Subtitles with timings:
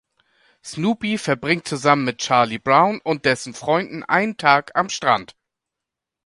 [0.63, 5.35] Snoopy verbringt zusammen mit Charlie Brown und dessen Freunden einen Tag am Strand.